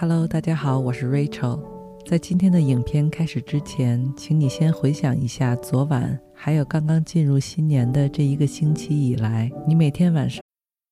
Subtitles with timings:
[0.00, 1.58] Hello，大家好，我是 Rachel。
[2.06, 10.40] 在今天的影片开始之前，请你先回想一下昨晚，还有刚刚进入新年的这一个星期以来，你每天晚上。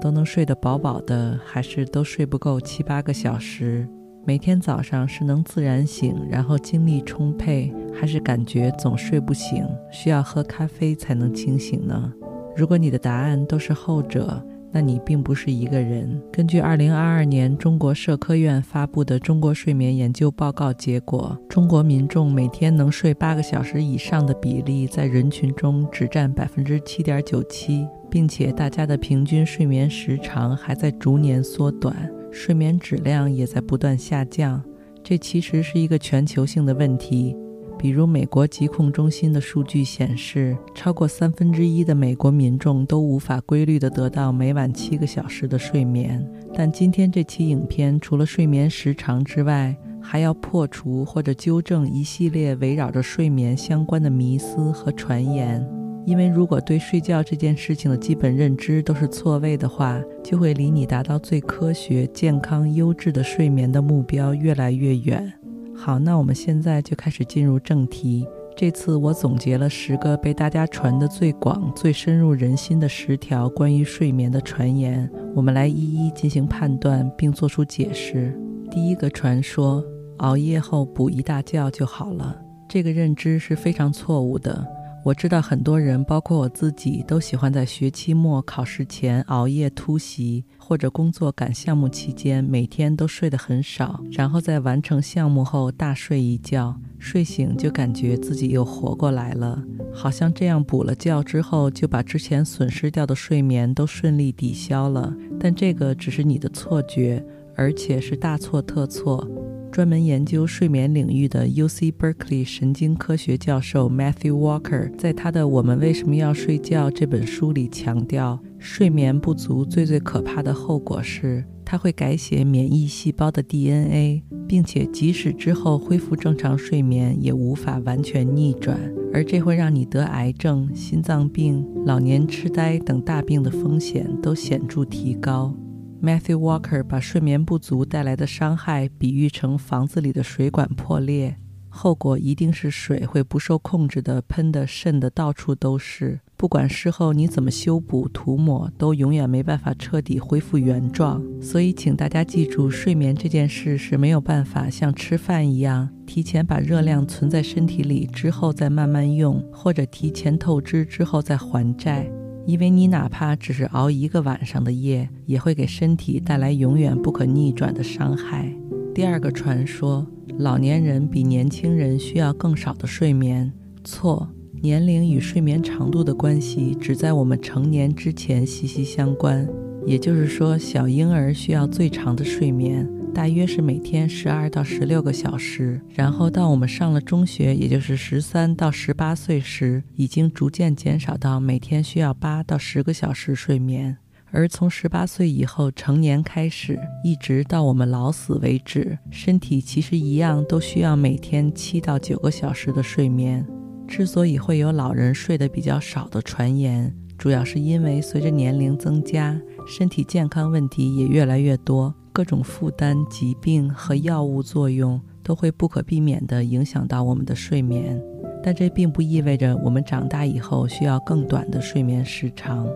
[0.00, 3.88] 都能睡得饱饱的，还是都睡不够七八个小时？
[4.26, 12.12] 每天早上是能自然醒，然后精力充沛，还是感觉总睡不醒，需要喝咖啡才能清醒呢？
[12.54, 16.20] 如果你的答案都是后者，那你并不是一个人。
[16.30, 27.86] 根据2022年中国社科院发布的《中国睡眠研究报告》结果，中国民众每天能睡八个小时以上的比例，在人群中只占百分之七点九七。
[28.10, 31.94] 并且大家的平均睡眠时长还在逐年缩短，
[32.32, 34.62] 睡眠质量也在不断下降。
[35.02, 37.36] 这其实是一个全球性的问题。
[37.78, 46.22] 比如，美国疾控中心的数据显示，超过三分之一的美国民众都无法规律地得到每晚七个小时的睡眠。
[46.52, 55.79] 但今天这期影片除了睡眠时长之外，还要破除或者纠正一系列围绕着睡眠相关的迷思和传言。
[56.06, 65.32] 因为如果对睡觉这件事情的基本认知都是错位的话，就会离你达到最科学、健康、优质的睡眠的目标越来越远。
[65.76, 68.26] 好，那我们现在就开始进入正题。
[68.56, 78.38] 这次我总结了十个被大家传得最广、最深入人心的十条关于睡眠的传言，我们来一一进行判断并做出解释。
[78.70, 79.82] 第一个传说：
[80.18, 82.36] 熬夜后补一大觉就好了。
[82.68, 84.66] 这个认知是非常错误的。
[85.02, 105.14] 我知道很多人，包括我自己，都喜欢在学期末考试前熬夜突袭，或者工作赶项目期间每天都睡得很少，然后在完成项目后大睡一觉，睡醒就感觉自己又活过来了，好像这样补了觉之后就把之前损失掉的睡眠都顺利抵消了。
[105.40, 107.24] 但这个只是你的错觉，
[107.56, 109.26] 而且是大错特错。
[109.70, 128.76] 专门研究睡眠领域的 UC Berkeley 神经科学教授 Matthew Walker 在他的《我们为什么要睡觉》这本书里强调，睡眠不足最最可怕的后果是，它会改写免疫细胞的 DNA，并且即使之后恢复正常睡眠，也无法完全逆转，
[129.14, 135.54] 而这会让你得癌症、心脏病、老年痴呆等大病的风险都显著提高。
[136.02, 141.36] Matthew Walker 把睡眠不足带来的伤害比喻成房子里的水管破裂，
[141.68, 146.20] 后果一定是水会不受控制地喷得渗得到处都是。
[146.38, 151.22] 不管事后你怎么修补涂抹，都永远没办法彻底恢复原状。
[151.42, 162.10] 所以，请大家记住，睡眠这件事是没有办法像吃饭一样，提前把热量存在身体里之后再慢慢用，或者提前透支之后再还债。
[162.46, 168.52] 因为你哪怕只是熬一个晚上的夜，也会给身体带来永远不可逆转的伤害。
[168.94, 170.06] 第二个传说，
[170.38, 173.52] 老年人比年轻人需要更少的睡眠。
[173.84, 174.28] 错，
[174.60, 179.48] 年龄与睡眠长度的关系只在我们成年之前息息相关。
[179.86, 182.86] 也就是说，小婴儿需要最长的睡眠。
[183.12, 193.98] 大约是每天十二到十六个小时，然后到我们上了中学，也就是十三到十八岁时，已经逐渐减少到每天需要八到十个小时睡眠。
[194.30, 203.44] 而从十八岁以后成年开始，一直到我们老死为止，身体其实一样都需要每天七到九个小时的睡眠。
[203.88, 211.92] 之所以会有老人睡得比较少的传言，主要是因为随着年龄增加，身体健康问题也越来越多。
[212.12, 218.00] 各种负担、疾病和药物作用都会不可避免地影响到我们的睡眠，
[218.42, 222.66] 但这并不意味着我们长大以后需要更短的睡眠时长。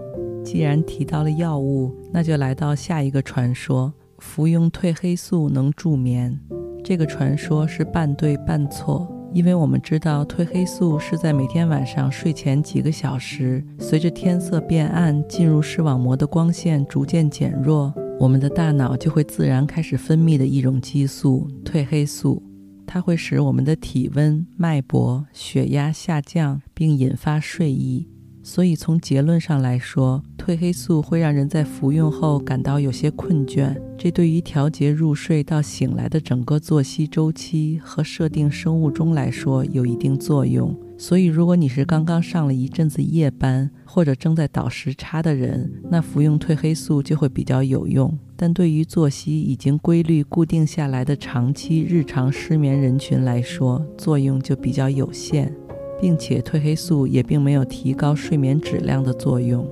[0.45, 6.39] 既然提到了药物，那就来到下一个传说：服用褪黑素能助眠。
[6.85, 17.93] 这个传说是半对半错，因为我们知道褪黑素是在每天晚上睡前几个小时，随着天色变暗，进入视网膜的光线逐渐减弱。
[18.19, 22.43] 我们的大脑就会自然开始分泌的一种激素——褪黑素，
[22.87, 28.09] 它会使我们的体温、脉搏、血压下降，并引发睡意。
[28.43, 40.75] 所以从结论上来说，褪黑素会让人在服用后感到有些困倦，这对于调节入睡到醒来的整个作息周期和设定生物钟来说有一定作用。
[41.07, 48.19] 所以，如果你是刚刚上了一阵子夜班或者正在倒时差的人，那服用褪黑素就会比较有用。
[48.35, 55.55] 但对于作息已经规律固定下来的长期日常失眠人群来说，作用就比较有限。
[56.01, 59.69] 并且褪黑素也并没有提高睡眠质量的作用。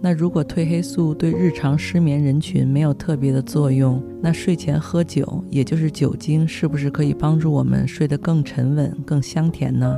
[0.00, 9.96] 那如果褪黑素对日常失眠人群没有特别的作用，那睡前喝酒，也就是酒精，是不是可以帮助我们睡得更沉稳、更香甜呢？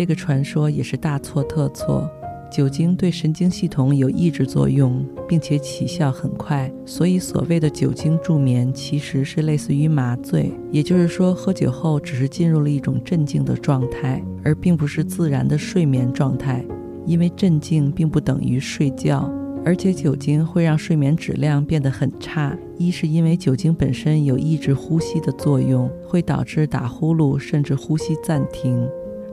[0.00, 2.10] 这个传说也是大错特错。
[2.50, 16.64] 酒精对神经系统有抑制作用，并且起效很快，所以所谓的酒精助眠其实是类似于麻醉，也就是说，喝酒后只是进入了一种镇静的状态，而并不是自然的睡眠状态。
[17.04, 19.30] 因为镇静并不等于睡觉，
[19.66, 22.56] 而且酒精会让睡眠质量变得很差。
[22.78, 28.88] 一是因为酒精本身有抑制呼吸的作用，会导致打呼噜甚至呼吸暂停。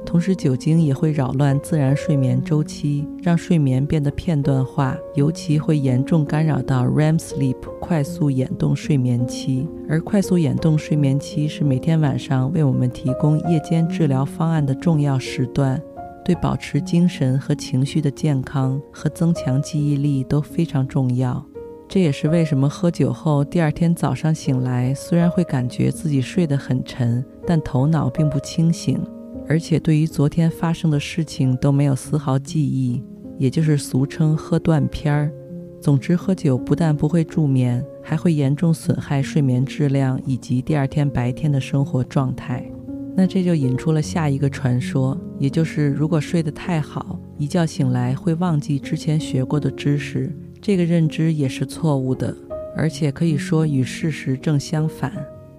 [0.07, 9.68] 同时，酒精也会扰乱自然睡眠周期，让睡眠变得片段化，尤其会严重干扰到 REM sleep 快速眼动睡眠期。
[9.89, 15.80] 而快速眼动睡眠期是每天晚上为我们提供夜间治疗方案的重要时段，
[16.24, 21.45] 对保持精神和情绪的健康和增强记忆力都非常重要。
[21.89, 28.98] 这也是为什么喝酒后第二天早上醒来，虽然会感觉自己睡得很沉，但头脑并不清醒。
[29.47, 33.01] 而且对于昨天发生的事情都没有丝毫记忆，
[33.38, 35.31] 也就是俗称喝断片儿。
[35.79, 42.69] 总之，喝酒不但不会助眠，还会严重损害睡眠质量以及第二天白天的生活状态。
[43.15, 50.35] 那这就引出了下一个传说，也就是如果睡得太好，一觉醒来会忘记之前学过的知识。
[50.59, 52.35] 这个认知也是错误的，
[52.75, 55.13] 而且可以说与事实正相反。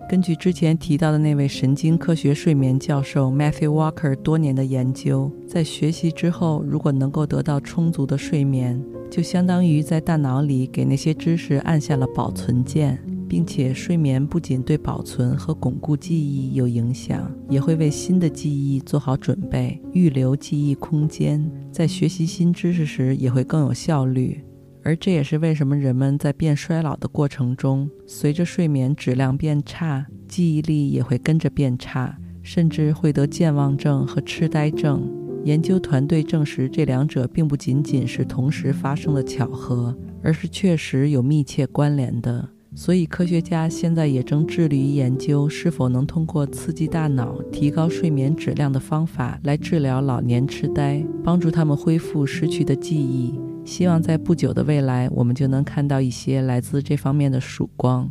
[0.08, 24.43] 根据之前提到的那位神经科学睡眠教授 Matthew Walker 多年的研究，在学习之后，如果能够得到充足的睡眠，就相当于在大脑里给那些知识按下了保存键，并且睡眠不仅对保存和巩固记忆有影响，也会为新的记忆做好准备，预留记忆空间，在学习新知识时也会更有效率。
[24.83, 35.11] 而这也是为什么人们在变衰老的过程中，随着睡眠质量变差，记忆力也会跟着变差，甚至会得健忘症和痴呆症。
[35.45, 42.49] 研究团队证实，这两者并不仅仅是同时发生的巧合，而是确实有密切关联的。
[42.75, 53.39] 所以，科学家现在也正致力于研究是否能通过刺激大脑、提高睡眠质量的方法来治疗老年痴呆，帮助他们恢复失去的记忆。
[53.69, 58.11] 希望在不久的未来，我们就能看到一些来自这方面的曙光。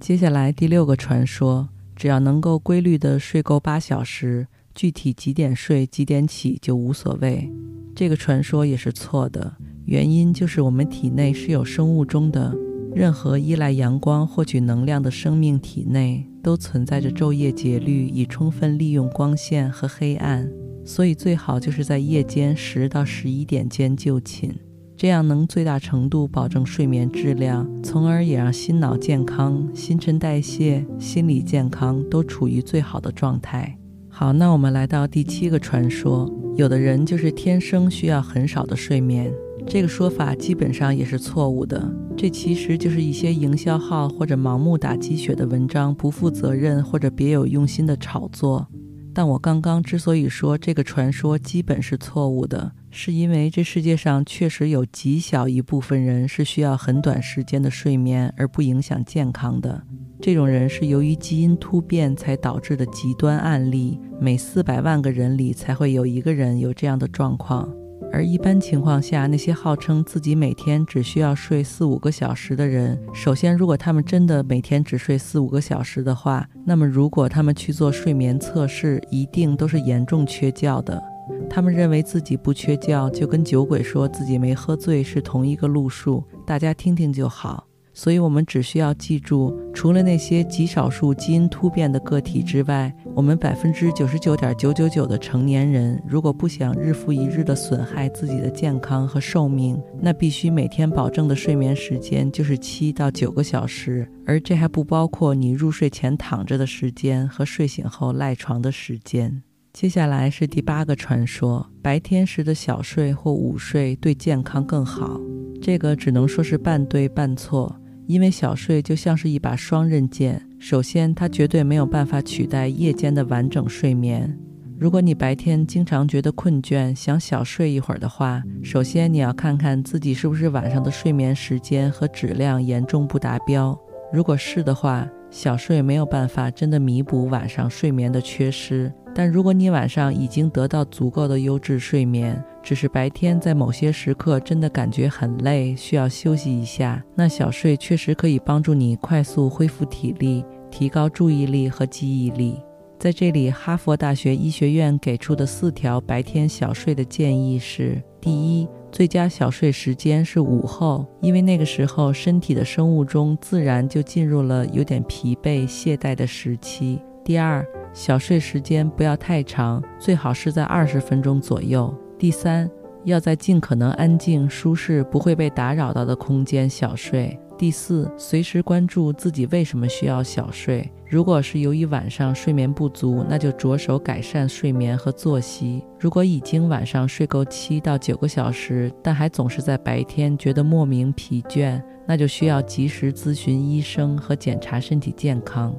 [0.00, 7.52] 接下来第六个传说，只要能够规律地睡够八小时，具体几点睡几点起就无所谓。
[7.94, 9.54] 这个传说也是错的，
[9.84, 12.56] 原因就是我们体内是有生物钟的，
[12.94, 20.50] 任何依赖阳光获取能量的生命体内都存在着昼夜节律，以充分利用光线和黑暗，
[20.86, 24.58] 所以最好就是在夜间十到十一点间就寝。
[24.96, 33.76] 这样能最大程度保证睡眠质量，从而也让心脑健康、新陈代谢、心理健康都处于最好的状态。
[34.08, 39.30] 好，那我们来到第七个传说：有的人就是天生需要很少的睡眠。
[39.66, 41.86] 这个说法基本上也是错误的。
[42.16, 48.66] 这其实就是一些营销号或者盲目打鸡血的文章不负责任或者别有用心的炒作。
[49.12, 59.82] 但我刚刚之所以说这个传说基本是错误的，是因为这世界上确实有极小一部分人是需要很短时间的睡眠而不影响健康的。
[60.18, 67.70] 这种人是由于基因突变才导致的极端案例，每四百万个人里才会有一个人有这样的状况。
[68.10, 81.02] 而一般情况下，那些号称自己每天只需要睡四五个小时的人，首先，如果他们真的每天只睡四五个小时的话，那么如果他们去做睡眠测试，一定都是严重缺觉的。
[81.48, 87.66] 他们认为自己不缺觉，就跟酒鬼说自己没喝醉是同一个路数，大家听听就好。
[87.94, 109.42] 所以，我们只需要记住，除了那些极少数基因突变的个体之外，我们百分之九十九点九九九的成年人，如果不想日复一日地损害自己的健康和寿命，那必须每天保证的睡眠时间就是七到九个小时，而这还不包括你入睡前躺着的时间和睡醒后赖床的时间。
[109.76, 115.20] 接下来是第八个传说：白天时的小睡或午睡对健康更好。
[115.60, 120.40] 这个只能说是半对半错，因为小睡就像是一把双刃剑。
[120.58, 124.34] 首先，它绝对没有办法取代夜间的完整睡眠。
[124.78, 133.78] 如果你白天经常觉得困倦，想小睡一会儿的话，首先你要看看自己是不是晚上的睡眠时间和质量严重不达标。
[134.10, 135.06] 如果是的话，
[135.36, 138.90] 小睡没有办法真的弥补晚上睡眠的缺失。
[139.14, 152.58] 但如果你晚上已经得到足够的优质睡眠，只是白天在某些时刻真的感觉很累，需要休息一下，那小睡确实可以帮助你快速恢复体力，提高注意力和记忆力。
[152.98, 167.00] 在这里，哈佛大学医学院给出的四条白天小睡的建议是：第一，最佳小睡时间是午后，因为那个时候身体的生物钟自然就进入了有点疲惫懈怠的时期。
[167.24, 171.94] 第二，小睡时间不要太长，最好是在二十分钟左右。
[172.18, 172.68] 第三，
[173.04, 177.38] 要在尽可能安静、舒适、不会被打扰到的空间小睡。
[177.58, 180.90] 第四，随时关注自己为什么需要小睡。
[181.08, 185.82] 如果是由于晚上睡眠不足，那就着手改善睡眠和作息。
[185.98, 195.74] 如果已经晚上睡够七到九个小时，但还总是在白天觉得莫名疲倦，那就需要及时咨询医生和检查身体健康。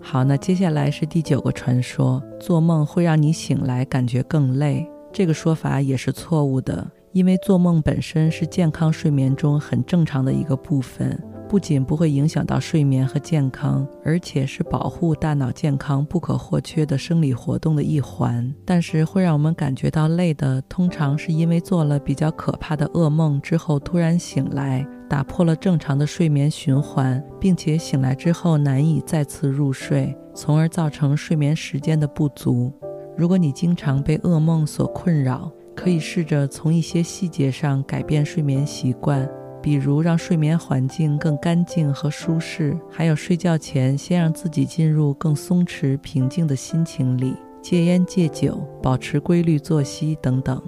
[0.00, 4.86] 好，那接下来是第九个传说：做梦会让你醒来感觉更累。
[5.12, 18.52] 这个说法也是错误的，因为做梦本身是健康睡眠中很正常的一个部分，不仅不会影响到睡眠和健康，而且是保护大脑健康不可或缺的生理活动的一环。
[18.64, 24.86] 但是会让我们感觉到累的，通常是因为做了比较可怕的噩梦之后突然醒来。
[25.08, 32.72] 打破了正常的睡眠循环，并且醒来之后难以再次入睡，从而造成睡眠时间的不足。
[33.14, 39.28] 如果你经常被噩梦所困扰，可以试着从一些细节上改变睡眠习惯，
[39.62, 50.62] 比如让睡眠环境更干净和舒适，还有睡觉前先让自己进入更松弛、平静的心情里，戒烟戒酒，保持规律作息等等。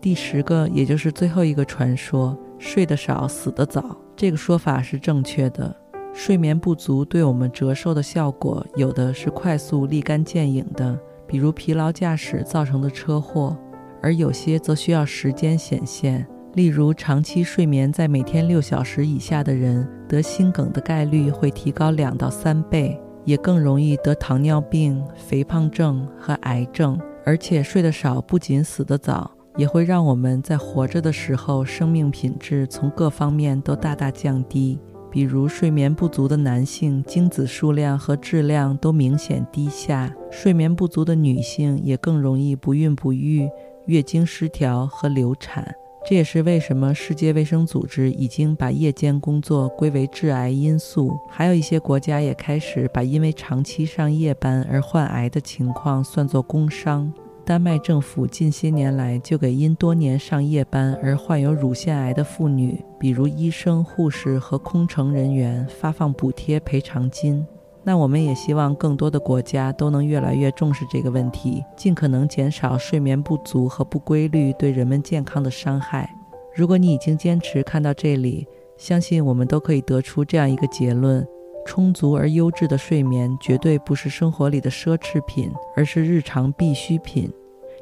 [0.00, 2.38] 第十个，也就是最后一个传说。
[2.58, 5.74] 睡得少，死得早，这个说法是正确的。
[6.12, 13.56] 睡眠不足对我们折寿的效果，有的是快速立竿见影的，比如疲劳驾驶造成的车祸；
[14.02, 26.98] 而有些则需要时间显现，例如长期睡眠在每天六小时以下的人，得心梗的概率会提高两到三倍，也更容易得糖尿病、肥胖症和癌症。
[27.24, 29.30] 而且睡得少，不仅死得早。
[29.56, 34.78] 也会让我们在活着的时候，生命品质从各方面都大大降低。
[35.10, 43.48] 比如睡眠不足的男性，精子数量和质量都明显低下；睡眠不足的女性也更容易不孕不育、
[43.88, 45.74] 月经失调和流产。
[46.08, 57.12] 这也是为什么世界卫生组织已经把夜间工作归为致癌因素，还有一些国家也开始把因为长期上夜班而患癌的情况算作工伤。
[57.44, 67.46] 丹麦政府近些年来就给因多年上夜班而患有乳腺癌的妇女，比如医生、护士和空乘人员，发放补贴赔偿金。
[67.88, 76.14] 那我们也希望更多的国家都能越来越重视这个问题，尽可能减少睡眠不足和不规律对人们健康的伤害。
[76.54, 81.26] 如果你已经坚持看到这里，相信我们都可以得出这样一个结论：
[81.64, 87.32] 充足而优质的睡眠绝对不是生活里的奢侈品，而是日常必需品。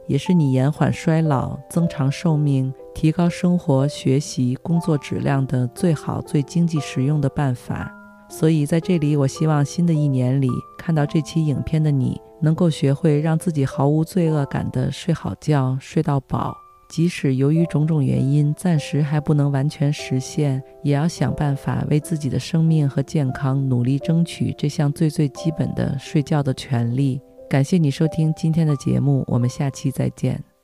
[0.06, 7.92] 也是你延缓衰老、增长寿命、提高生活、学习、工作质量的最好、最经济实用的办法。
[8.28, 16.56] 所以，在这里，我希望新的一年里，看到这期影片的你，能够学会让自己毫无罪恶感地睡好觉、睡到饱。
[16.88, 27.20] 即使由于种种原因，暂时还不能完全实现，也要想办法为自己的生命和健康努力争取这项最最基本的睡觉的权利。
[27.50, 30.55] 感谢你收听今天的节目，我们下期再见。